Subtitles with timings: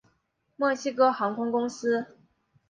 [0.55, 2.17] 墨西哥航空公司。